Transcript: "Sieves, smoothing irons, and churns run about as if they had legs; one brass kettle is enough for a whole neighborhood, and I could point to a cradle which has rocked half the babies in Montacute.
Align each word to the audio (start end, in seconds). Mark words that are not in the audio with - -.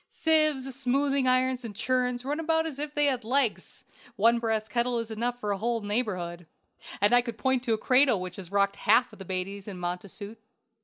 "Sieves, 0.09 0.73
smoothing 0.75 1.27
irons, 1.27 1.63
and 1.63 1.75
churns 1.75 2.25
run 2.25 2.39
about 2.39 2.65
as 2.65 2.79
if 2.79 2.95
they 2.95 3.05
had 3.05 3.23
legs; 3.23 3.83
one 4.15 4.39
brass 4.39 4.67
kettle 4.67 4.97
is 4.97 5.11
enough 5.11 5.39
for 5.39 5.51
a 5.51 5.59
whole 5.59 5.81
neighborhood, 5.81 6.47
and 6.99 7.13
I 7.13 7.21
could 7.21 7.37
point 7.37 7.61
to 7.65 7.73
a 7.73 7.77
cradle 7.77 8.19
which 8.19 8.37
has 8.37 8.51
rocked 8.51 8.77
half 8.77 9.11
the 9.11 9.23
babies 9.25 9.67
in 9.67 9.77
Montacute. 9.77 10.39